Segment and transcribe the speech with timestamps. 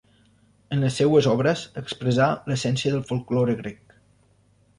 [0.75, 3.97] En les seues obres expressà l’essència del folklore grec.